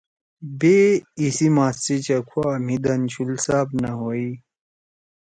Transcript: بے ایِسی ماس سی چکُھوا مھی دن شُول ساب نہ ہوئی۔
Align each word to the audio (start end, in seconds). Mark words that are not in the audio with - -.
بے 0.59 0.77
ایِسی 1.19 1.47
ماس 1.55 1.75
سی 1.83 1.95
چکُھوا 2.05 2.49
مھی 2.65 2.75
دن 2.83 3.01
شُول 3.13 3.31
ساب 3.45 3.67
نہ 3.81 3.91
ہوئی۔ 3.99 4.29